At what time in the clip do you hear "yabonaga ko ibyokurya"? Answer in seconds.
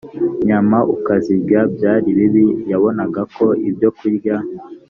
2.71-4.35